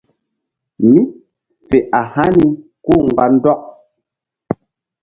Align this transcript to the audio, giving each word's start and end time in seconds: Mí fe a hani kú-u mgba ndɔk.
Mí 0.87 1.01
fe 1.67 1.79
a 1.99 2.01
hani 2.13 2.45
kú-u 2.83 2.99
mgba 3.07 3.23
ndɔk. 3.33 3.61